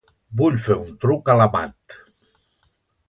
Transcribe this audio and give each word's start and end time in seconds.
Vull 0.39 0.55
fer 0.67 0.77
un 0.85 0.95
truc 1.05 1.31
a 1.33 1.35
l'Amat. 1.41 1.99